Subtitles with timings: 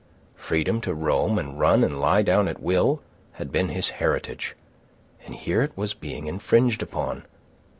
[0.33, 3.03] Freedom to roam and run and lie down at will,
[3.33, 4.55] had been his heritage;
[5.27, 7.23] and here it was being infringed upon.